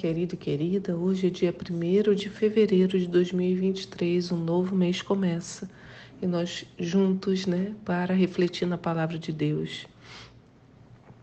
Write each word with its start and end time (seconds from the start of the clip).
Querido 0.00 0.34
e 0.34 0.38
querida. 0.38 0.96
Hoje 0.96 1.26
é 1.26 1.30
dia 1.30 1.54
1 1.54 2.14
de 2.14 2.30
fevereiro 2.30 2.98
de 2.98 3.06
2023, 3.06 4.32
um 4.32 4.38
novo 4.38 4.74
mês 4.74 5.02
começa 5.02 5.70
e 6.22 6.26
nós 6.26 6.64
juntos, 6.78 7.44
né, 7.44 7.74
para 7.84 8.14
refletir 8.14 8.66
na 8.66 8.78
palavra 8.78 9.18
de 9.18 9.30
Deus. 9.30 9.86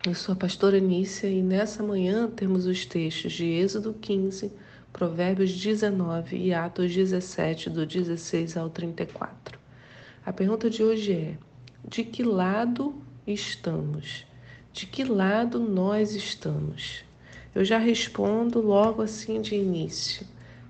Eu 0.06 0.14
sou 0.14 0.34
a 0.34 0.36
pastora 0.36 0.80
Nícia 0.80 1.28
e 1.28 1.42
nessa 1.42 1.82
manhã 1.82 2.30
temos 2.30 2.68
os 2.68 2.86
textos 2.86 3.34
de 3.34 3.46
Êxodo 3.46 3.96
15, 3.96 4.52
Provérbios 4.94 5.60
19 5.60 6.38
e 6.38 6.54
Atos 6.54 6.94
17, 6.94 7.72
do 7.72 7.84
16 7.84 8.58
ao 8.58 8.70
34. 8.70 9.58
A 10.24 10.32
pergunta 10.32 10.70
de 10.70 10.84
hoje 10.84 11.14
é: 11.14 11.38
de 11.84 12.04
que 12.04 12.22
lado 12.22 12.94
estamos? 13.26 14.24
De 14.72 14.86
que 14.86 15.04
lado 15.04 15.60
nós 15.60 16.14
estamos? 16.14 17.07
Eu 17.58 17.66
já 17.66 17.80
respondo 17.80 18.62
logo 18.62 19.02
assim 19.02 19.42
de 19.42 19.56
início: 19.56 20.28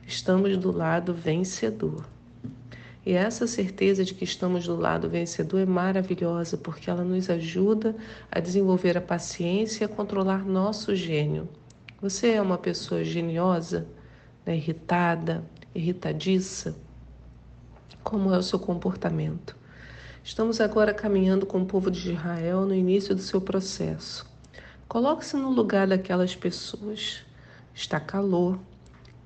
estamos 0.08 0.56
do 0.56 0.72
lado 0.72 1.14
vencedor. 1.14 2.08
E 3.06 3.12
essa 3.12 3.46
certeza 3.46 4.06
de 4.06 4.14
que 4.14 4.24
estamos 4.24 4.66
do 4.66 4.78
lado 4.78 5.10
vencedor 5.10 5.60
é 5.60 5.66
maravilhosa 5.66 6.56
porque 6.56 6.90
ela 6.90 7.04
nos 7.04 7.30
ajuda 7.30 7.94
a 8.32 8.40
desenvolver 8.40 8.98
a 8.98 9.02
paciência 9.02 9.84
e 9.84 9.86
a 9.86 9.90
controlar 9.90 10.46
nosso 10.46 10.96
gênio. 10.96 11.50
Você 12.02 12.30
é 12.32 12.42
uma 12.42 12.58
pessoa 12.58 13.04
geniosa, 13.04 13.86
né, 14.46 14.56
irritada, 14.56 15.44
irritadiça? 15.76 16.74
Como 18.02 18.34
é 18.34 18.38
o 18.38 18.44
seu 18.44 18.60
comportamento? 18.60 19.58
Estamos 20.24 20.62
agora 20.62 20.94
caminhando 20.94 21.46
com 21.46 21.64
o 21.64 21.66
povo 21.66 21.92
de 21.92 22.14
Israel 22.14 22.66
no 22.66 22.74
início 22.74 23.14
do 23.14 23.22
seu 23.22 23.42
processo. 23.42 24.37
Coloque-se 24.98 25.38
no 25.38 25.52
lugar 25.52 25.86
daquelas 25.86 26.36
pessoas. 26.36 27.24
Está 27.72 28.00
calor, 28.00 28.58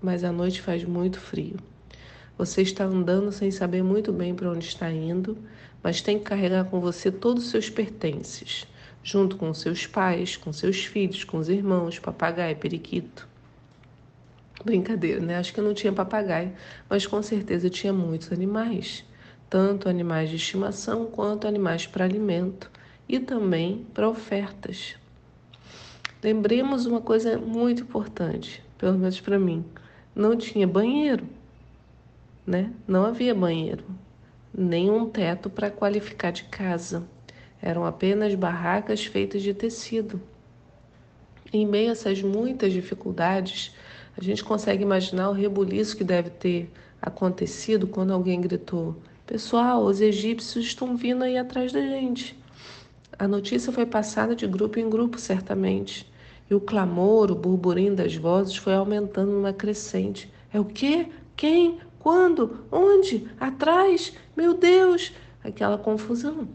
mas 0.02 0.22
a 0.22 0.30
noite 0.30 0.62
faz 0.62 0.84
muito 0.84 1.18
frio. 1.18 1.56
Você 2.38 2.62
está 2.62 2.84
andando 2.84 3.32
sem 3.32 3.50
saber 3.52 3.82
muito 3.82 4.12
bem 4.12 4.36
para 4.36 4.52
onde 4.52 4.66
está 4.66 4.92
indo, 4.92 5.38
mas 5.82 6.02
tem 6.02 6.20
que 6.20 6.26
carregar 6.26 6.66
com 6.66 6.82
você 6.82 7.10
todos 7.10 7.46
os 7.46 7.52
seus 7.52 7.70
pertences, 7.70 8.68
junto 9.02 9.38
com 9.38 9.54
seus 9.54 9.88
pais, 9.88 10.36
com 10.36 10.52
seus 10.52 10.84
filhos, 10.84 11.24
com 11.24 11.38
os 11.38 11.48
irmãos, 11.48 11.98
papagaio, 11.98 12.58
periquito. 12.58 13.26
Brincadeira, 14.66 15.22
né? 15.22 15.38
Acho 15.38 15.54
que 15.54 15.62
não 15.62 15.74
tinha 15.74 15.94
papagaio, 15.94 16.52
mas 16.90 17.08
com 17.08 17.24
certeza 17.24 17.70
tinha 17.70 17.94
muitos 17.94 18.30
animais, 18.34 19.06
tanto 19.50 19.88
animais 19.88 20.30
de 20.30 20.36
estimação 20.36 21.06
quanto 21.06 21.48
animais 21.48 21.88
para 21.88 22.04
alimento 22.04 22.70
e 23.08 23.22
também 23.22 23.88
para 23.94 24.10
ofertas. 24.10 25.00
Lembremos 26.24 26.86
uma 26.86 27.02
coisa 27.02 27.40
muito 27.40 27.82
importante, 27.82 28.64
pelo 28.78 28.96
menos 28.96 29.20
para 29.20 29.40
mim: 29.40 29.66
não 30.14 30.38
tinha 30.38 30.68
banheiro, 30.68 31.28
né? 32.46 32.72
Não 32.88 33.04
havia 33.06 33.34
banheiro, 33.34 33.84
nem 34.56 34.88
um 34.88 35.10
teto 35.10 35.50
para 35.50 35.72
qualificar 35.72 36.30
de 36.30 36.44
casa. 36.44 37.04
Eram 37.60 37.88
apenas 37.88 38.36
barracas 38.36 39.04
feitas 39.04 39.42
de 39.42 39.52
tecido. 39.52 40.22
Em 41.52 41.66
meio 41.66 41.90
a 41.90 41.94
essas 41.94 42.22
muitas 42.22 42.72
dificuldades, 42.72 43.76
a 44.16 44.24
gente 44.24 44.44
consegue 44.44 44.84
imaginar 44.84 45.30
o 45.30 45.34
rebuliço 45.34 45.98
que 45.98 46.04
deve 46.04 46.30
ter 46.30 46.72
acontecido 47.02 47.88
quando 47.88 48.14
alguém 48.14 48.40
gritou: 48.40 48.96
Pessoal, 49.26 49.84
os 49.84 50.00
egípcios 50.00 50.66
estão 50.66 50.96
vindo 50.96 51.24
aí 51.24 51.36
atrás 51.36 51.72
da 51.72 51.82
gente. 51.82 52.40
A 53.18 53.28
notícia 53.28 53.74
foi 53.74 53.88
passada 53.88 54.36
de 54.36 54.46
grupo 54.46 54.78
em 54.78 54.88
grupo, 54.88 55.20
certamente. 55.20 56.11
E 56.52 56.54
o 56.54 56.60
clamor, 56.60 57.32
o 57.32 57.36
burburinho 57.36 57.96
das 57.96 58.14
vozes 58.14 58.58
foi 58.58 58.74
aumentando 58.74 59.32
numa 59.32 59.54
crescente. 59.54 60.30
É 60.54 60.60
o 60.60 60.66
quê? 60.66 61.08
Quem? 61.34 61.80
Quando? 61.98 62.66
Onde? 62.70 63.26
Atrás? 63.40 64.12
Meu 64.36 64.54
Deus! 64.54 65.14
Aquela 65.42 65.78
confusão. 65.78 66.50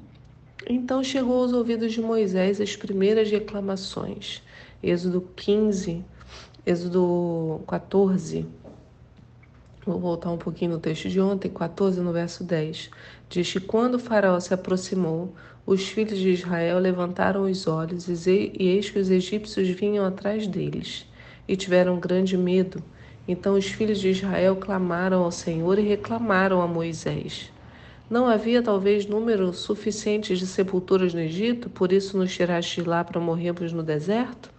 Então 0.68 1.02
chegou 1.02 1.40
aos 1.40 1.54
ouvidos 1.54 1.94
de 1.94 2.02
Moisés 2.02 2.60
as 2.60 2.76
primeiras 2.76 3.30
reclamações. 3.30 4.42
Êxodo 4.82 5.30
15, 5.34 6.04
Êxodo 6.66 7.62
14. 7.66 8.46
Vou 9.86 10.00
voltar 10.00 10.32
um 10.32 10.36
pouquinho 10.36 10.72
no 10.72 10.80
texto 10.80 11.08
de 11.08 11.20
ontem, 11.20 11.48
14, 11.48 12.00
no 12.00 12.12
verso 12.12 12.42
10. 12.42 12.90
Diz 13.28 13.52
que 13.52 13.60
quando 13.60 13.94
o 13.94 13.98
faraó 14.00 14.40
se 14.40 14.52
aproximou, 14.52 15.32
os 15.64 15.86
filhos 15.86 16.18
de 16.18 16.30
Israel 16.30 16.80
levantaram 16.80 17.44
os 17.44 17.68
olhos 17.68 18.08
e 18.26 18.52
eis 18.58 18.90
que 18.90 18.98
os 18.98 19.10
egípcios 19.10 19.68
vinham 19.68 20.04
atrás 20.04 20.48
deles 20.48 21.06
e 21.46 21.54
tiveram 21.54 22.00
grande 22.00 22.36
medo. 22.36 22.82
Então 23.28 23.54
os 23.54 23.66
filhos 23.66 24.00
de 24.00 24.08
Israel 24.08 24.56
clamaram 24.56 25.22
ao 25.22 25.30
Senhor 25.30 25.78
e 25.78 25.82
reclamaram 25.82 26.60
a 26.60 26.66
Moisés. 26.66 27.52
Não 28.10 28.26
havia 28.26 28.60
talvez 28.60 29.06
número 29.06 29.52
suficiente 29.52 30.36
de 30.36 30.48
sepulturas 30.48 31.14
no 31.14 31.20
Egito, 31.20 31.70
por 31.70 31.92
isso 31.92 32.18
nos 32.18 32.34
tiraste 32.34 32.82
de 32.82 32.88
lá 32.88 33.04
para 33.04 33.20
morrermos 33.20 33.72
no 33.72 33.84
deserto? 33.84 34.50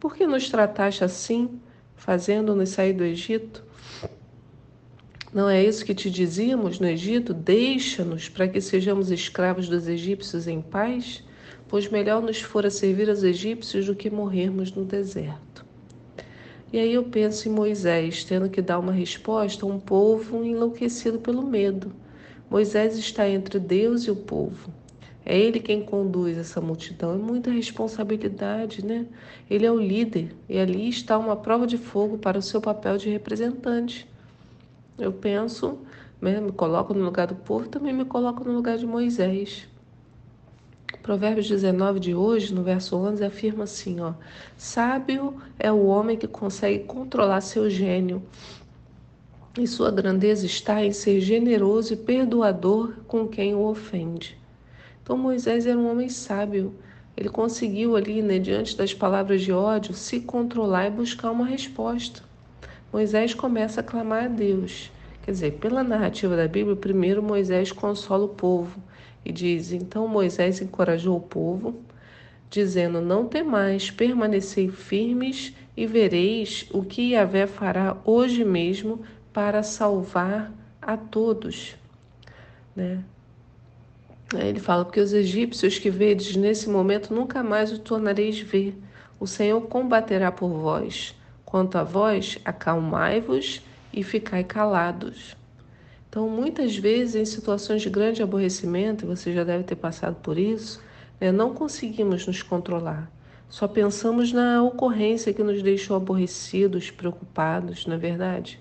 Por 0.00 0.16
que 0.16 0.26
nos 0.26 0.48
trataste 0.48 1.04
assim, 1.04 1.60
fazendo-nos 1.94 2.70
sair 2.70 2.92
do 2.92 3.04
Egito? 3.04 3.70
Não 5.32 5.48
é 5.48 5.64
isso 5.64 5.86
que 5.86 5.94
te 5.94 6.10
dizíamos 6.10 6.78
no 6.78 6.86
Egito? 6.86 7.32
Deixa-nos 7.32 8.28
para 8.28 8.46
que 8.46 8.60
sejamos 8.60 9.10
escravos 9.10 9.66
dos 9.66 9.88
egípcios 9.88 10.46
em 10.46 10.60
paz? 10.60 11.24
Pois 11.66 11.88
melhor 11.88 12.20
nos 12.20 12.42
fora 12.42 12.68
servir 12.68 13.08
aos 13.08 13.22
egípcios 13.22 13.86
do 13.86 13.94
que 13.94 14.10
morrermos 14.10 14.70
no 14.72 14.84
deserto. 14.84 15.64
E 16.70 16.78
aí 16.78 16.92
eu 16.92 17.04
penso 17.04 17.48
em 17.48 17.50
Moisés 17.50 18.24
tendo 18.24 18.50
que 18.50 18.60
dar 18.60 18.78
uma 18.78 18.92
resposta 18.92 19.64
a 19.64 19.68
um 19.70 19.80
povo 19.80 20.44
enlouquecido 20.44 21.18
pelo 21.18 21.42
medo. 21.42 21.90
Moisés 22.50 22.98
está 22.98 23.26
entre 23.26 23.58
Deus 23.58 24.02
e 24.02 24.10
o 24.10 24.16
povo. 24.16 24.70
É 25.24 25.38
ele 25.38 25.60
quem 25.60 25.82
conduz 25.82 26.36
essa 26.36 26.60
multidão. 26.60 27.14
É 27.14 27.16
muita 27.16 27.50
responsabilidade, 27.50 28.84
né? 28.84 29.06
Ele 29.48 29.64
é 29.64 29.72
o 29.72 29.80
líder 29.80 30.34
e 30.46 30.58
ali 30.58 30.90
está 30.90 31.16
uma 31.16 31.36
prova 31.36 31.66
de 31.66 31.78
fogo 31.78 32.18
para 32.18 32.38
o 32.38 32.42
seu 32.42 32.60
papel 32.60 32.98
de 32.98 33.08
representante. 33.08 34.11
Eu 34.98 35.12
penso, 35.12 35.78
né, 36.20 36.40
me 36.40 36.52
coloco 36.52 36.92
no 36.92 37.04
lugar 37.04 37.26
do 37.26 37.34
povo, 37.34 37.68
também 37.68 37.92
me 37.92 38.04
coloco 38.04 38.44
no 38.44 38.52
lugar 38.52 38.76
de 38.76 38.86
Moisés. 38.86 39.66
Provérbios 41.02 41.48
19 41.48 41.98
de 41.98 42.14
hoje, 42.14 42.54
no 42.54 42.62
verso 42.62 42.96
11, 42.96 43.24
afirma 43.24 43.64
assim, 43.64 44.00
ó: 44.00 44.12
Sábio 44.56 45.36
é 45.58 45.72
o 45.72 45.86
homem 45.86 46.16
que 46.16 46.28
consegue 46.28 46.84
controlar 46.84 47.40
seu 47.40 47.68
gênio. 47.68 48.22
E 49.58 49.66
sua 49.66 49.90
grandeza 49.90 50.46
está 50.46 50.84
em 50.84 50.92
ser 50.92 51.20
generoso 51.20 51.94
e 51.94 51.96
perdoador 51.96 52.94
com 53.06 53.26
quem 53.26 53.54
o 53.54 53.66
ofende. 53.66 54.38
Então 55.02 55.18
Moisés 55.18 55.66
era 55.66 55.78
um 55.78 55.90
homem 55.90 56.08
sábio. 56.08 56.74
Ele 57.16 57.28
conseguiu 57.28 57.96
ali, 57.96 58.22
né, 58.22 58.38
diante 58.38 58.76
das 58.76 58.94
palavras 58.94 59.42
de 59.42 59.52
ódio, 59.52 59.92
se 59.92 60.20
controlar 60.20 60.86
e 60.86 60.90
buscar 60.90 61.30
uma 61.30 61.44
resposta. 61.44 62.22
Moisés 62.92 63.32
começa 63.32 63.80
a 63.80 63.82
clamar 63.82 64.24
a 64.24 64.28
Deus. 64.28 64.92
Quer 65.22 65.30
dizer, 65.30 65.52
pela 65.52 65.82
narrativa 65.82 66.36
da 66.36 66.46
Bíblia, 66.46 66.76
primeiro 66.76 67.22
Moisés 67.22 67.72
consola 67.72 68.26
o 68.26 68.28
povo 68.28 68.82
e 69.24 69.32
diz: 69.32 69.72
Então 69.72 70.06
Moisés 70.06 70.60
encorajou 70.60 71.16
o 71.16 71.20
povo, 71.20 71.80
dizendo: 72.50 73.00
Não 73.00 73.26
temais, 73.26 73.90
permanecei 73.90 74.68
firmes 74.68 75.54
e 75.74 75.86
vereis 75.86 76.68
o 76.70 76.84
que 76.84 77.12
Yahvé 77.12 77.46
fará 77.46 77.96
hoje 78.04 78.44
mesmo 78.44 79.00
para 79.32 79.62
salvar 79.62 80.52
a 80.80 80.94
todos. 80.94 81.76
Né? 82.76 83.02
Ele 84.34 84.60
fala: 84.60 84.84
Porque 84.84 85.00
os 85.00 85.14
egípcios 85.14 85.78
que 85.78 85.88
vedes 85.88 86.36
nesse 86.36 86.68
momento 86.68 87.14
nunca 87.14 87.42
mais 87.42 87.72
o 87.72 87.78
tornareis 87.78 88.38
ver. 88.38 88.76
O 89.18 89.26
Senhor 89.26 89.62
combaterá 89.62 90.30
por 90.30 90.50
vós 90.50 91.14
Quanto 91.52 91.76
a 91.76 91.84
vós, 91.84 92.38
acalmai-vos 92.46 93.60
e 93.92 94.02
ficai 94.02 94.42
calados. 94.42 95.36
Então, 96.08 96.26
muitas 96.26 96.78
vezes, 96.78 97.14
em 97.14 97.26
situações 97.26 97.82
de 97.82 97.90
grande 97.90 98.22
aborrecimento, 98.22 99.06
você 99.06 99.34
já 99.34 99.44
deve 99.44 99.62
ter 99.62 99.76
passado 99.76 100.16
por 100.22 100.38
isso, 100.38 100.82
né, 101.20 101.30
não 101.30 101.52
conseguimos 101.52 102.26
nos 102.26 102.42
controlar. 102.42 103.12
Só 103.50 103.68
pensamos 103.68 104.32
na 104.32 104.62
ocorrência 104.62 105.34
que 105.34 105.42
nos 105.42 105.62
deixou 105.62 105.94
aborrecidos, 105.94 106.90
preocupados, 106.90 107.84
não 107.84 107.96
é 107.96 107.98
verdade? 107.98 108.58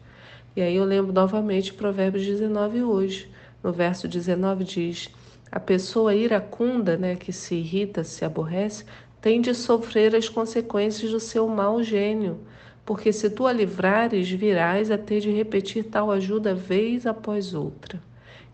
E 0.53 0.61
aí 0.61 0.75
eu 0.75 0.83
lembro 0.83 1.13
novamente 1.13 1.73
Provérbios 1.73 2.25
19 2.25 2.83
hoje. 2.83 3.31
No 3.63 3.71
verso 3.71 4.05
19 4.05 4.65
diz: 4.65 5.09
A 5.49 5.61
pessoa 5.61 6.13
iracunda, 6.13 6.97
né, 6.97 7.15
que 7.15 7.31
se 7.31 7.55
irrita, 7.55 8.03
se 8.03 8.25
aborrece, 8.25 8.83
tem 9.21 9.39
de 9.39 9.55
sofrer 9.55 10.13
as 10.13 10.27
consequências 10.27 11.09
do 11.09 11.21
seu 11.21 11.47
mau 11.47 11.81
gênio 11.81 12.51
porque 12.85 13.13
se 13.13 13.29
tu 13.29 13.45
a 13.45 13.53
livrares, 13.53 14.29
virás 14.29 14.91
a 14.91 14.97
ter 14.97 15.19
de 15.21 15.31
repetir 15.31 15.85
tal 15.85 16.11
ajuda 16.11 16.53
vez 16.53 17.05
após 17.05 17.53
outra. 17.53 18.01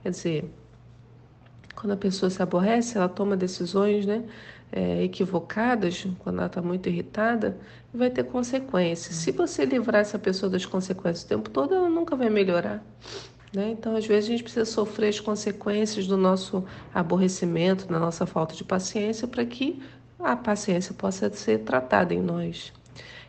Quer 0.04 0.12
dizer, 0.12 0.52
quando 1.76 1.94
a 1.94 1.98
pessoa 1.98 2.30
se 2.30 2.42
aborrece, 2.42 2.98
ela 2.98 3.10
toma 3.10 3.36
decisões, 3.38 4.06
né? 4.06 4.24
é, 4.72 5.04
equivocadas, 5.04 6.06
quando 6.20 6.38
ela 6.38 6.48
está 6.48 6.62
muito 6.62 6.90
irritada, 6.90 7.58
vai 7.94 8.10
ter 8.10 8.24
consequências. 8.24 9.16
Se 9.16 9.32
você 9.32 9.66
livrar 9.66 10.02
essa 10.02 10.20
pessoa 10.20 10.50
das 10.50 10.66
consequências 10.66 11.24
o 11.24 11.28
tempo 11.28 11.50
todo, 11.50 11.74
ela 11.74 11.90
nunca 11.90 12.16
vai 12.16 12.30
melhorar. 12.30 12.84
Né? 13.54 13.72
Então, 13.72 13.96
às 13.96 14.06
vezes, 14.06 14.30
a 14.30 14.32
gente 14.34 14.44
precisa 14.44 14.66
sofrer 14.66 15.10
as 15.10 15.20
consequências 15.20 16.06
do 16.06 16.18
nosso 16.18 16.64
aborrecimento, 16.94 17.88
da 17.88 18.00
nossa 18.00 18.26
falta 18.26 18.54
de 18.56 18.64
paciência, 18.64 19.28
para 19.28 19.46
que 19.46 19.82
a 20.20 20.36
paciência 20.36 20.94
possa 20.94 21.32
ser 21.32 21.60
tratada 21.60 22.14
em 22.14 22.22
nós. 22.22 22.74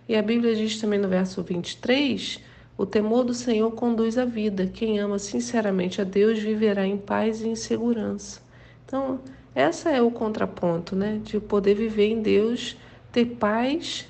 E 0.09 0.17
a 0.17 0.23
Bíblia 0.23 0.57
diz 0.57 0.81
também 0.81 0.99
no 0.99 1.09
verso 1.09 1.43
23: 1.43 2.41
o 2.77 2.87
temor 2.87 3.25
do 3.25 3.35
Senhor 3.35 3.71
conduz 3.73 4.17
à 4.17 4.25
vida. 4.25 4.67
Quem 4.67 4.99
ama 4.99 5.19
sinceramente 5.19 6.01
a 6.01 6.05
Deus 6.05 6.39
viverá 6.39 6.87
em 6.87 6.97
paz 6.97 7.43
e 7.43 7.49
em 7.49 7.55
segurança. 7.55 8.41
Então, 8.87 9.21
essa 9.55 9.91
é 9.91 10.01
o 10.01 10.11
contraponto, 10.11 10.97
né? 10.97 11.21
De 11.23 11.39
poder 11.39 11.75
viver 11.75 12.09
em 12.09 12.23
Deus, 12.23 12.77
ter 13.13 13.27
paz 13.27 14.09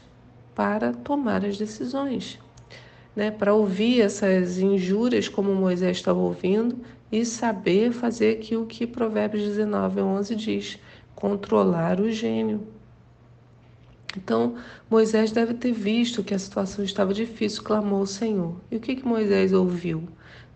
para 0.55 0.93
tomar 0.93 1.45
as 1.45 1.59
decisões 1.59 2.39
né, 3.19 3.33
para 3.33 3.53
ouvir 3.53 4.01
essas 4.01 4.61
injúrias 4.61 5.29
como 5.29 5.53
Moisés 5.53 5.97
estava 5.97 6.21
ouvindo 6.21 6.79
e 7.11 7.25
saber 7.25 7.91
fazer 7.91 8.39
aquilo 8.39 8.65
que 8.65 8.87
Provérbios 8.87 9.43
19, 9.43 10.01
11 10.01 10.37
diz, 10.37 10.79
controlar 11.17 11.99
o 11.99 12.13
gênio. 12.13 12.69
Então, 14.19 14.57
Moisés 14.91 15.31
deve 15.31 15.55
ter 15.55 15.73
visto 15.73 16.25
que 16.25 16.35
a 16.35 16.39
situação 16.39 16.85
estava 16.85 17.15
difícil, 17.15 17.63
clamou 17.63 18.01
ao 18.01 18.07
Senhor. 18.07 18.57
E 18.69 18.77
o 18.77 18.81
que, 18.81 18.97
que 18.97 19.07
Moisés 19.07 19.53
ouviu? 19.53 20.09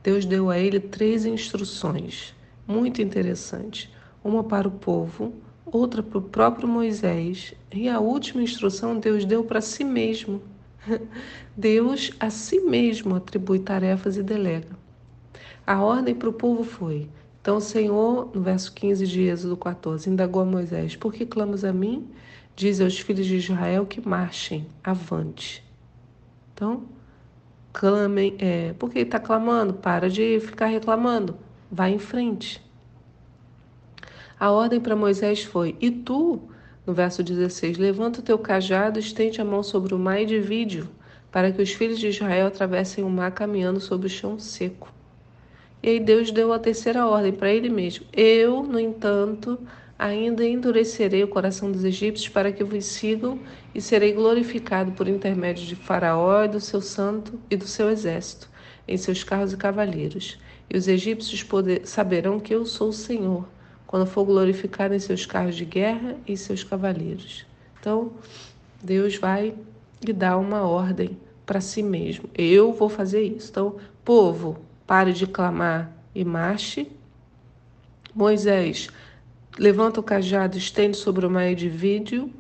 Deus 0.03 0.25
deu 0.25 0.51
a 0.51 0.59
ele 0.59 0.81
três 0.81 1.25
instruções, 1.25 2.35
muito 2.67 3.01
interessantes. 3.01 3.89
Uma 4.25 4.43
para 4.43 4.67
o 4.67 4.71
povo, 4.71 5.33
outra 5.65 6.03
para 6.03 6.19
o 6.19 6.23
próprio 6.23 6.67
Moisés, 6.67 7.55
e 7.73 7.89
a 7.89 8.01
última 8.01 8.43
instrução 8.43 8.99
Deus 8.99 9.25
deu 9.25 9.45
para 9.45 9.61
si 9.61 9.85
mesmo. 9.85 10.43
Deus 11.57 12.11
a 12.19 12.31
si 12.31 12.59
mesmo 12.61 13.15
atribui 13.15 13.61
tarefas 13.61 14.17
e 14.17 14.25
delega. 14.25 14.77
A 15.65 15.81
ordem 15.81 16.17
para 16.17 16.29
o 16.29 16.33
povo 16.33 16.65
foi: 16.65 17.09
Então 17.41 17.59
o 17.59 17.61
Senhor, 17.61 18.29
no 18.35 18.43
verso 18.43 18.73
15 18.73 19.07
de 19.07 19.23
Êxodo 19.23 19.57
14, 19.57 20.11
indagou 20.11 20.43
a 20.43 20.45
Moisés: 20.45 20.97
Por 20.97 21.13
que 21.13 21.25
clamas 21.25 21.63
a 21.63 21.73
mim? 21.73 22.09
Diz 22.55 22.81
aos 22.81 22.99
filhos 22.99 23.27
de 23.27 23.37
Israel 23.37 23.87
que 23.87 24.07
marchem 24.07 24.67
avante. 24.85 25.65
Então, 26.53 26.85
clamem. 27.73 28.37
É, 28.39 28.75
que 28.93 28.99
está 28.99 29.19
clamando? 29.19 29.75
Para 29.75 30.11
de 30.11 30.39
ficar 30.41 30.67
reclamando. 30.67 31.37
Vai 31.71 31.93
em 31.93 31.99
frente. 31.99 32.63
A 34.39 34.51
ordem 34.51 34.81
para 34.81 34.95
Moisés 34.95 35.43
foi: 35.43 35.77
E 35.81 35.91
tu 35.91 36.43
no 36.87 36.93
verso 36.93 37.23
16: 37.23 37.79
Levanta 37.79 38.21
o 38.21 38.23
teu 38.23 38.39
cajado, 38.39 38.99
estende 38.99 39.41
a 39.41 39.45
mão 39.45 39.63
sobre 39.63 39.95
o 39.95 39.99
mar 39.99 40.21
e 40.21 40.27
divide-o, 40.27 40.89
para 41.31 41.51
que 41.53 41.63
os 41.63 41.73
filhos 41.73 41.99
de 41.99 42.09
Israel 42.09 42.49
atravessem 42.49 43.05
o 43.05 43.11
mar 43.11 43.33
caminhando 43.33 43.81
sobre 43.81 44.07
o 44.07 44.11
chão 44.11 44.39
seco. 44.39 44.93
E 45.83 45.89
aí 45.89 46.01
Deus 46.01 46.31
deu 46.31 46.53
a 46.53 46.59
terceira 46.59 47.07
ordem 47.07 47.33
para 47.33 47.53
ele 47.53 47.69
mesmo: 47.69 48.05
Eu, 48.13 48.63
no 48.63 48.79
entanto, 48.79 49.59
ainda 49.99 50.45
endurecerei 50.45 51.23
o 51.23 51.29
coração 51.29 51.71
dos 51.71 51.85
egípcios 51.85 52.29
para 52.29 52.53
que 52.53 52.65
vos 52.65 52.85
sigam, 52.85 53.39
e 53.75 53.81
serei 53.81 54.13
glorificado 54.13 54.93
por 54.93 55.09
intermédio 55.09 55.65
de 55.65 55.77
Faraó 55.77 56.45
e 56.45 56.49
do 56.49 56.61
seu 56.61 56.81
santo 56.81 57.39
e 57.51 57.57
do 57.57 57.67
seu 57.67 57.91
exército, 57.91 58.51
em 58.87 58.97
seus 58.97 59.23
carros 59.23 59.53
e 59.53 59.57
cavaleiros. 59.57 60.39
E 60.69 60.77
os 60.77 60.89
egípcios 60.89 61.43
poder, 61.43 61.87
saberão 61.87 62.41
que 62.41 62.55
eu 62.55 62.65
sou 62.65 62.89
o 62.89 62.93
Senhor 62.93 63.47
quando 63.87 64.07
for 64.07 64.25
glorificado 64.25 64.95
em 64.95 64.99
seus 64.99 65.27
carros 65.27 65.55
de 65.55 65.67
guerra 65.67 66.17
e 66.27 66.35
seus 66.35 66.65
cavaleiros. 66.65 67.45
Então, 67.79 68.13
Deus 68.83 69.17
vai 69.17 69.55
lhe 70.03 70.13
dar 70.15 70.39
uma 70.39 70.63
ordem 70.63 71.19
para 71.45 71.61
si 71.61 71.83
mesmo. 71.83 72.29
Eu 72.35 72.73
vou 72.73 72.89
fazer 72.89 73.23
isso. 73.23 73.51
Então, 73.51 73.77
povo, 74.03 74.59
pare 74.87 75.13
de 75.13 75.27
clamar 75.27 75.93
e 76.15 76.25
marche. 76.25 76.91
Moisés, 78.15 78.89
levanta 79.59 80.01
o 80.01 80.03
cajado, 80.03 80.57
estende 80.57 80.97
sobre 80.97 81.27
o 81.27 81.31
mar 81.31 81.51
e 81.51 81.55
divide 81.55 82.33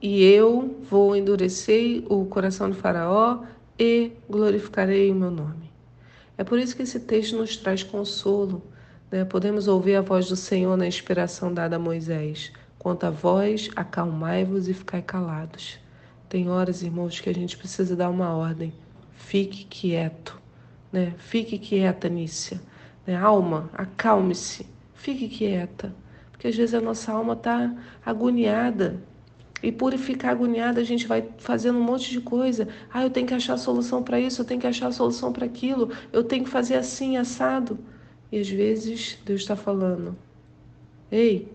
e 0.00 0.24
eu 0.24 0.80
vou 0.90 1.14
endurecer 1.14 2.02
o 2.12 2.24
coração 2.26 2.70
de 2.70 2.76
Faraó 2.76 3.44
e 3.78 4.12
glorificarei 4.28 5.10
o 5.10 5.14
meu 5.14 5.30
nome. 5.30 5.70
É 6.36 6.44
por 6.44 6.58
isso 6.58 6.74
que 6.74 6.82
esse 6.82 6.98
texto 7.00 7.36
nos 7.36 7.56
traz 7.56 7.82
consolo, 7.82 8.62
né? 9.10 9.24
Podemos 9.24 9.68
ouvir 9.68 9.94
a 9.96 10.00
voz 10.00 10.28
do 10.28 10.36
Senhor 10.36 10.76
na 10.76 10.86
inspiração 10.86 11.52
dada 11.52 11.76
a 11.76 11.78
Moisés. 11.78 12.50
Quanto 12.78 13.04
a 13.04 13.10
vós, 13.10 13.70
acalmai-vos 13.76 14.68
e 14.68 14.74
ficai 14.74 15.02
calados. 15.02 15.78
Tem 16.28 16.48
horas, 16.48 16.82
irmãos, 16.82 17.20
que 17.20 17.28
a 17.28 17.34
gente 17.34 17.56
precisa 17.56 17.94
dar 17.94 18.10
uma 18.10 18.34
ordem. 18.34 18.72
Fique 19.12 19.64
quieto. 19.64 20.40
Né? 20.90 21.14
Fique 21.18 21.58
quieta, 21.58 22.08
Nícia. 22.08 22.60
Né? 23.06 23.14
Alma, 23.14 23.70
acalme-se. 23.74 24.66
Fique 24.94 25.28
quieta. 25.28 25.94
Porque 26.42 26.48
às 26.48 26.56
vezes 26.56 26.74
a 26.74 26.80
nossa 26.80 27.12
alma 27.12 27.34
está 27.34 27.72
agoniada. 28.04 29.00
E 29.62 29.70
por 29.70 29.96
ficar 29.96 30.32
agoniada, 30.32 30.80
a 30.80 30.84
gente 30.84 31.06
vai 31.06 31.24
fazendo 31.38 31.78
um 31.78 31.84
monte 31.84 32.10
de 32.10 32.20
coisa. 32.20 32.66
Ah, 32.92 33.04
eu 33.04 33.10
tenho 33.10 33.28
que 33.28 33.34
achar 33.34 33.54
a 33.54 33.58
solução 33.58 34.02
para 34.02 34.18
isso, 34.18 34.40
eu 34.40 34.44
tenho 34.44 34.60
que 34.60 34.66
achar 34.66 34.88
a 34.88 34.92
solução 34.92 35.32
para 35.32 35.46
aquilo, 35.46 35.92
eu 36.12 36.24
tenho 36.24 36.42
que 36.42 36.50
fazer 36.50 36.74
assim, 36.74 37.16
assado. 37.16 37.78
E 38.32 38.40
às 38.40 38.48
vezes 38.48 39.20
Deus 39.24 39.42
está 39.42 39.54
falando: 39.54 40.16
Ei, 41.12 41.46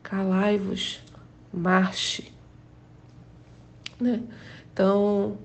calai-vos, 0.00 1.00
marche. 1.52 2.32
Né? 3.98 4.22
Então, 4.72 5.38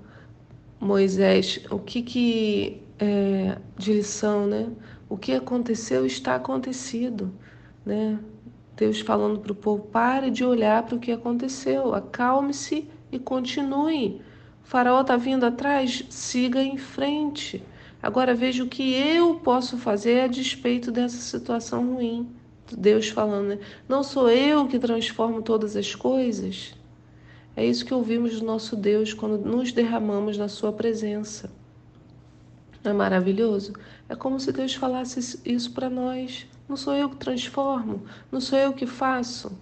Moisés, 0.78 1.58
o 1.68 1.80
que 1.80 2.02
que 2.02 2.82
é 3.00 3.58
de 3.76 3.94
lição, 3.94 4.46
né? 4.46 4.70
O 5.08 5.16
que 5.16 5.32
aconteceu 5.32 6.06
está 6.06 6.36
acontecido, 6.36 7.34
né? 7.84 8.20
Deus 8.82 8.98
falando 8.98 9.38
para 9.38 9.52
o 9.52 9.54
povo: 9.54 9.84
pare 9.84 10.28
de 10.28 10.44
olhar 10.44 10.82
para 10.82 10.96
o 10.96 10.98
que 10.98 11.12
aconteceu, 11.12 11.94
acalme-se 11.94 12.88
e 13.12 13.18
continue. 13.18 14.20
O 14.64 14.66
faraó 14.66 15.02
está 15.02 15.16
vindo 15.16 15.46
atrás, 15.46 16.04
siga 16.10 16.60
em 16.60 16.76
frente. 16.76 17.62
Agora 18.02 18.34
veja 18.34 18.64
o 18.64 18.68
que 18.68 18.92
eu 18.92 19.36
posso 19.36 19.78
fazer 19.78 20.22
a 20.22 20.26
despeito 20.26 20.90
dessa 20.90 21.18
situação 21.18 21.94
ruim. 21.94 22.28
Deus 22.76 23.08
falando, 23.08 23.50
né? 23.50 23.58
não 23.88 24.02
sou 24.02 24.28
eu 24.28 24.66
que 24.66 24.80
transformo 24.80 25.42
todas 25.42 25.76
as 25.76 25.94
coisas. 25.94 26.74
É 27.54 27.64
isso 27.64 27.84
que 27.84 27.94
ouvimos 27.94 28.40
do 28.40 28.44
nosso 28.44 28.74
Deus 28.74 29.14
quando 29.14 29.38
nos 29.38 29.70
derramamos 29.70 30.36
na 30.36 30.48
Sua 30.48 30.72
presença. 30.72 31.52
Não 32.82 32.90
é 32.90 32.94
maravilhoso? 32.94 33.72
É 34.08 34.14
como 34.14 34.40
se 34.40 34.52
Deus 34.52 34.74
falasse 34.74 35.40
isso 35.44 35.72
para 35.72 35.88
nós. 35.88 36.46
Não 36.68 36.76
sou 36.76 36.94
eu 36.94 37.08
que 37.10 37.16
transformo, 37.16 38.02
não 38.30 38.40
sou 38.40 38.58
eu 38.58 38.72
que 38.72 38.86
faço. 38.86 39.52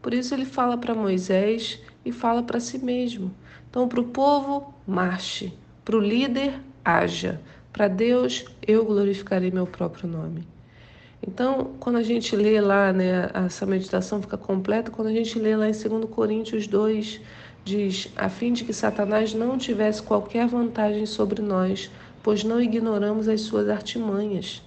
Por 0.00 0.14
isso 0.14 0.34
ele 0.34 0.44
fala 0.44 0.78
para 0.78 0.94
Moisés 0.94 1.80
e 2.04 2.12
fala 2.12 2.42
para 2.42 2.60
si 2.60 2.78
mesmo. 2.78 3.34
Então, 3.68 3.88
para 3.88 4.00
o 4.00 4.04
povo, 4.04 4.72
marche. 4.86 5.52
Para 5.84 5.96
o 5.96 6.00
líder, 6.00 6.60
haja. 6.84 7.40
Para 7.72 7.88
Deus, 7.88 8.44
eu 8.66 8.84
glorificarei 8.84 9.50
meu 9.50 9.66
próprio 9.66 10.08
nome. 10.08 10.46
Então, 11.26 11.72
quando 11.80 11.96
a 11.96 12.02
gente 12.02 12.34
lê 12.36 12.60
lá, 12.60 12.92
né, 12.92 13.30
essa 13.34 13.66
meditação 13.66 14.22
fica 14.22 14.38
completa 14.38 14.90
quando 14.90 15.08
a 15.08 15.12
gente 15.12 15.38
lê 15.38 15.56
lá 15.56 15.68
em 15.68 15.72
2 15.72 16.04
Coríntios 16.10 16.66
2, 16.66 17.20
diz: 17.64 18.10
a 18.16 18.28
fim 18.28 18.52
de 18.52 18.64
que 18.64 18.72
Satanás 18.72 19.34
não 19.34 19.58
tivesse 19.58 20.02
qualquer 20.02 20.46
vantagem 20.46 21.04
sobre 21.04 21.42
nós, 21.42 21.90
pois 22.28 22.44
não 22.44 22.60
ignoramos 22.60 23.26
as 23.26 23.40
suas 23.40 23.70
artimanhas. 23.70 24.62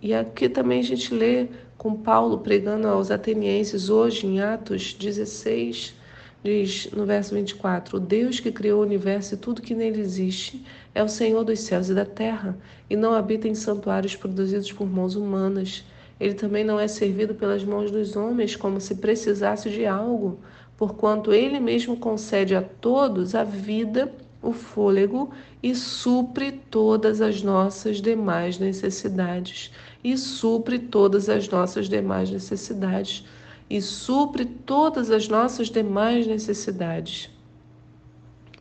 E 0.00 0.14
aqui 0.14 0.48
também 0.48 0.80
a 0.80 0.82
gente 0.82 1.12
lê 1.12 1.48
com 1.76 1.94
Paulo 1.94 2.38
pregando 2.38 2.88
aos 2.88 3.10
atenienses 3.10 3.90
hoje 3.90 4.26
em 4.26 4.40
Atos 4.40 4.94
16, 4.94 5.94
diz 6.42 6.90
no 6.90 7.04
verso 7.04 7.34
24: 7.34 7.98
O 7.98 8.00
Deus 8.00 8.40
que 8.40 8.50
criou 8.50 8.80
o 8.80 8.82
universo 8.82 9.34
e 9.34 9.36
tudo 9.36 9.60
que 9.60 9.74
nele 9.74 10.00
existe 10.00 10.64
é 10.94 11.02
o 11.02 11.08
Senhor 11.08 11.44
dos 11.44 11.60
céus 11.60 11.90
e 11.90 11.94
da 11.94 12.06
terra, 12.06 12.56
e 12.88 12.96
não 12.96 13.12
habita 13.12 13.46
em 13.46 13.54
santuários 13.54 14.16
produzidos 14.16 14.72
por 14.72 14.86
mãos 14.86 15.16
humanas. 15.16 15.84
Ele 16.18 16.32
também 16.32 16.64
não 16.64 16.80
é 16.80 16.88
servido 16.88 17.34
pelas 17.34 17.62
mãos 17.62 17.90
dos 17.90 18.16
homens 18.16 18.56
como 18.56 18.80
se 18.80 18.94
precisasse 18.94 19.68
de 19.68 19.84
algo, 19.84 20.40
porquanto 20.78 21.30
ele 21.30 21.60
mesmo 21.60 21.98
concede 21.98 22.54
a 22.54 22.62
todos 22.62 23.34
a 23.34 23.44
vida, 23.44 24.10
o 24.44 24.52
fôlego 24.52 25.30
e 25.62 25.74
supre 25.74 26.52
todas 26.52 27.20
as 27.20 27.42
nossas 27.42 28.00
demais 28.00 28.58
necessidades. 28.58 29.72
E 30.02 30.16
supre 30.18 30.78
todas 30.78 31.28
as 31.28 31.48
nossas 31.48 31.88
demais 31.88 32.30
necessidades 32.30 33.24
e 33.68 33.80
supre 33.80 34.44
todas 34.44 35.10
as 35.10 35.28
nossas 35.28 35.68
demais 35.68 36.26
necessidades. 36.26 37.30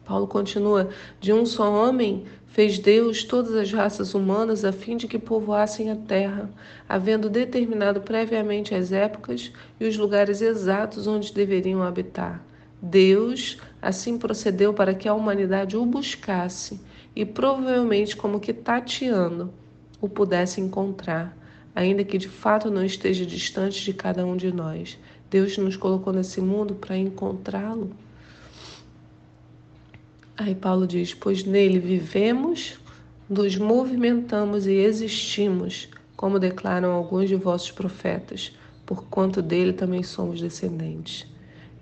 Paulo 0.06 0.28
continua: 0.28 0.90
De 1.20 1.32
um 1.34 1.46
só 1.46 1.72
homem 1.72 2.25
fez 2.48 2.78
Deus 2.78 3.24
todas 3.24 3.56
as 3.56 3.72
raças 3.72 4.13
humanas 4.13 4.63
a 4.63 4.72
fim 4.72 4.96
de 4.98 5.08
que 5.08 5.18
povoassem 5.18 5.90
a 5.90 5.96
terra, 5.96 6.50
havendo 6.88 7.30
determinado 7.30 8.02
previamente 8.02 8.75
as 8.75 8.92
épocas 8.92 9.52
e 9.80 9.86
os 9.86 9.98
lugares 9.98 10.42
exatos 10.42 11.08
onde 11.08 11.34
deveriam 11.34 11.82
habitar. 11.82 12.46
Deus 12.82 13.58
assim 13.84 14.18
procedeu 14.18 14.74
para 14.74 14.94
que 14.96 15.08
a 15.08 15.13
humanidade 15.13 15.78
o 15.78 15.86
buscasse 15.86 16.80
e 17.16 17.25
provavelmente, 17.25 18.16
como 18.16 18.40
que 18.40 18.54
tateando, 18.54 19.54
o 20.02 20.10
pudesse 20.10 20.60
encontrar, 20.60 21.38
ainda 21.75 22.04
que 22.04 22.18
de 22.18 22.28
fato 22.30 22.72
não 22.72 22.84
esteja 22.84 23.25
distante 23.25 23.84
de 23.84 23.94
cada 23.94 24.25
um 24.25 24.36
de 24.36 24.52
nós. 24.52 24.98
Deus 25.30 25.58
nos 25.58 25.75
colocou 25.75 26.12
nesse 26.13 26.42
mundo 26.42 26.75
para 26.75 26.98
encontrá-lo 26.98 27.92
Aí 30.36 30.56
Paulo 30.56 30.88
diz: 30.88 31.13
Pois 31.13 31.44
nele 31.44 31.80
vivemos, 31.80 32.80
nos 33.30 33.56
movimentamos 33.56 34.66
e 34.66 34.74
existimos, 34.74 35.88
como 36.18 36.40
declaram 36.40 36.92
alguns 36.92 37.30
de 37.30 37.36
vossos 37.36 37.72
profetas, 37.72 38.52
por 38.84 39.06
quanto 39.06 39.44
dele 39.44 39.74
também 39.74 40.02
somos 40.02 40.42
descendentes. 40.42 41.28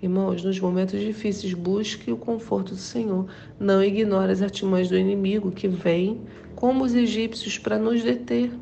Irmãos, 0.02 0.42
nos 0.42 0.58
momentos 0.58 1.00
difíceis, 1.00 1.54
busque 1.54 2.10
o 2.10 2.16
conforto 2.16 2.74
do 2.74 2.80
Senhor. 2.80 3.26
Não 3.58 3.82
ignore 3.82 4.32
as 4.32 4.42
artimanhas 4.42 4.88
do 4.88 4.98
inimigo 4.98 5.52
que 5.52 5.68
vem, 5.68 6.20
como 6.56 6.84
os 6.84 6.92
egípcios, 6.92 7.56
para 7.56 7.78
nos 7.78 8.02
deter. 8.02 8.52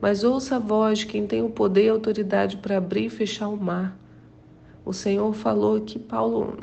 Mas 0.00 0.24
ouça 0.24 0.56
a 0.56 0.58
voz 0.58 1.04
quem 1.04 1.26
tem 1.26 1.42
o 1.42 1.50
poder 1.50 1.84
e 1.84 1.88
autoridade 1.90 2.56
para 2.56 2.78
abrir 2.78 3.04
e 3.04 3.10
fechar 3.10 3.48
o 3.48 3.56
mar 3.56 4.00
o 4.84 4.92
Senhor 4.92 5.32
falou 5.32 5.80
que 5.80 5.98
Paulo, 5.98 6.56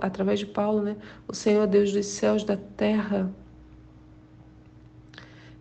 através 0.00 0.38
de 0.38 0.46
Paulo, 0.46 0.82
né? 0.82 0.96
O 1.26 1.34
Senhor 1.34 1.66
Deus 1.66 1.92
dos 1.92 2.06
céus, 2.06 2.44
da 2.44 2.56
terra, 2.56 3.30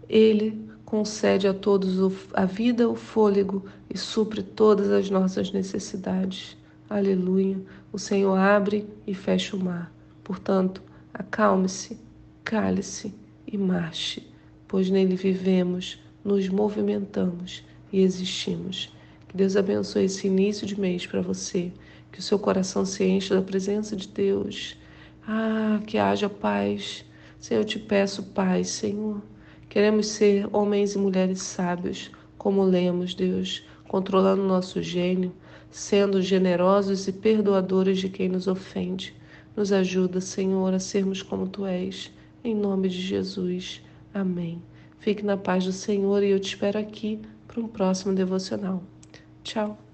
ele 0.07 0.69
concede 0.85 1.47
a 1.47 1.53
todos 1.53 2.29
a 2.33 2.45
vida, 2.45 2.87
o 2.87 2.95
fôlego 2.95 3.65
e 3.89 3.97
supre 3.97 4.43
todas 4.43 4.89
as 4.89 5.09
nossas 5.09 5.51
necessidades. 5.51 6.55
Aleluia. 6.89 7.59
O 7.91 7.97
Senhor 7.97 8.35
abre 8.37 8.87
e 9.07 9.13
fecha 9.13 9.55
o 9.55 9.63
mar. 9.63 9.91
Portanto, 10.23 10.81
acalme-se, 11.13 11.97
cale-se 12.43 13.13
e 13.47 13.57
marche, 13.57 14.27
pois 14.67 14.89
nele 14.89 15.15
vivemos, 15.15 15.99
nos 16.23 16.47
movimentamos 16.49 17.63
e 17.91 18.01
existimos. 18.01 18.93
Que 19.27 19.37
Deus 19.37 19.55
abençoe 19.55 20.05
esse 20.05 20.27
início 20.27 20.65
de 20.65 20.79
mês 20.79 21.05
para 21.05 21.21
você 21.21 21.71
que 22.11 22.19
o 22.19 22.21
seu 22.21 22.37
coração 22.37 22.85
se 22.85 23.03
encha 23.03 23.33
da 23.33 23.41
presença 23.41 23.95
de 23.95 24.07
Deus. 24.07 24.77
Ah, 25.27 25.81
que 25.87 25.97
haja 25.97 26.29
paz. 26.29 27.03
Senhor, 27.39 27.61
eu 27.61 27.65
te 27.65 27.79
peço 27.79 28.23
paz, 28.23 28.69
Senhor. 28.69 29.21
Queremos 29.67 30.07
ser 30.07 30.47
homens 30.55 30.93
e 30.93 30.99
mulheres 30.99 31.41
sábios, 31.41 32.11
como 32.37 32.63
lemos, 32.63 33.15
Deus, 33.15 33.65
controlando 33.87 34.43
nosso 34.43 34.83
gênio, 34.83 35.33
sendo 35.73 36.21
generosos 36.21 37.07
e 37.07 37.11
perdoadores 37.11 37.97
de 37.97 38.07
quem 38.07 38.29
nos 38.29 38.47
ofende. 38.47 39.13
Nos 39.57 39.71
ajuda, 39.71 40.21
Senhor, 40.21 40.71
a 40.71 40.79
sermos 40.79 41.23
como 41.23 41.47
tu 41.47 41.65
és. 41.65 42.11
Em 42.43 42.55
nome 42.55 42.87
de 42.89 43.01
Jesus. 43.01 43.81
Amém. 44.13 44.61
Fique 44.99 45.25
na 45.25 45.35
paz 45.35 45.65
do 45.65 45.71
Senhor 45.71 46.21
e 46.21 46.29
eu 46.29 46.39
te 46.39 46.49
espero 46.49 46.77
aqui 46.77 47.19
para 47.47 47.59
um 47.59 47.67
próximo 47.67 48.13
devocional. 48.13 48.83
Tchau. 49.43 49.92